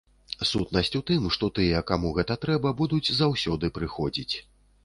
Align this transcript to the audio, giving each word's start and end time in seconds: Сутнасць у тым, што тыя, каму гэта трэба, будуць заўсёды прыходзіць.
Сутнасць 0.51 0.95
у 0.99 1.01
тым, 1.09 1.27
што 1.35 1.49
тыя, 1.59 1.83
каму 1.91 2.13
гэта 2.17 2.39
трэба, 2.47 2.75
будуць 2.83 3.15
заўсёды 3.21 3.73
прыходзіць. 3.77 4.35